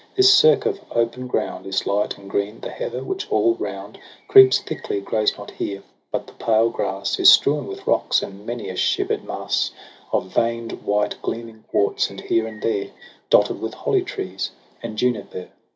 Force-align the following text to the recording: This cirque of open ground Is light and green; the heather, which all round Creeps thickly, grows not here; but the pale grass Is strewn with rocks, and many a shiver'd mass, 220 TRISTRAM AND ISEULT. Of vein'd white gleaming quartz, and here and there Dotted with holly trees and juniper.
This 0.15 0.33
cirque 0.35 0.65
of 0.65 0.81
open 0.89 1.27
ground 1.27 1.67
Is 1.67 1.85
light 1.85 2.17
and 2.17 2.27
green; 2.27 2.59
the 2.59 2.71
heather, 2.71 3.03
which 3.03 3.29
all 3.31 3.53
round 3.53 3.99
Creeps 4.27 4.57
thickly, 4.57 4.99
grows 4.99 5.37
not 5.37 5.51
here; 5.51 5.83
but 6.11 6.25
the 6.25 6.33
pale 6.33 6.71
grass 6.71 7.19
Is 7.19 7.31
strewn 7.31 7.67
with 7.67 7.85
rocks, 7.85 8.23
and 8.23 8.43
many 8.43 8.69
a 8.69 8.75
shiver'd 8.75 9.23
mass, 9.23 9.69
220 10.09 10.09
TRISTRAM 10.09 10.19
AND 10.19 10.25
ISEULT. 10.25 10.25
Of 10.25 10.43
vein'd 10.73 10.87
white 10.87 11.21
gleaming 11.21 11.63
quartz, 11.67 12.09
and 12.09 12.19
here 12.19 12.47
and 12.47 12.63
there 12.63 12.89
Dotted 13.29 13.61
with 13.61 13.75
holly 13.75 14.01
trees 14.01 14.49
and 14.81 14.97
juniper. 14.97 15.49